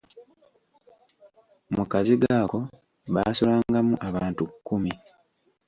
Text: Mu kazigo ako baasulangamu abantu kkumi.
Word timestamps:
Mu 1.75 1.83
kazigo 1.91 2.27
ako 2.41 2.59
baasulangamu 3.13 3.93
abantu 4.07 4.43
kkumi. 4.49 4.91